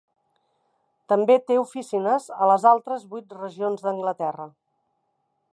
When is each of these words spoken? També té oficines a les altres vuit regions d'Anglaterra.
També 1.13 1.35
té 1.51 1.57
oficines 1.65 2.27
a 2.37 2.49
les 2.53 2.67
altres 2.71 3.07
vuit 3.15 3.39
regions 3.45 3.87
d'Anglaterra. 3.89 4.53